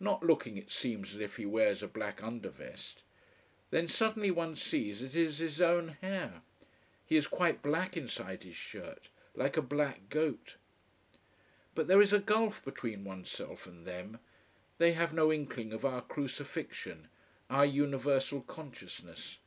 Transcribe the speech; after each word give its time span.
Not 0.00 0.22
looking, 0.22 0.58
it 0.58 0.70
seems 0.70 1.14
as 1.14 1.20
if 1.22 1.38
he 1.38 1.46
wears 1.46 1.82
a 1.82 1.88
black 1.88 2.22
undervest. 2.22 3.00
Then 3.70 3.88
suddenly, 3.88 4.30
one 4.30 4.54
sees 4.54 5.00
it 5.00 5.16
is 5.16 5.38
his 5.38 5.62
own 5.62 5.96
hair. 6.02 6.42
He 7.06 7.16
is 7.16 7.26
quite 7.26 7.62
black 7.62 7.96
inside 7.96 8.42
his 8.42 8.54
shirt, 8.54 9.08
like 9.34 9.56
a 9.56 9.62
black 9.62 10.10
goat. 10.10 10.56
But 11.74 11.86
there 11.88 12.02
is 12.02 12.12
a 12.12 12.18
gulf 12.18 12.62
between 12.62 13.02
oneself 13.04 13.66
and 13.66 13.86
them. 13.86 14.18
They 14.76 14.92
have 14.92 15.14
no 15.14 15.32
inkling 15.32 15.72
of 15.72 15.86
our 15.86 16.02
crucifixion, 16.02 17.08
our 17.48 17.64
universal 17.64 18.42
consciousness. 18.42 19.38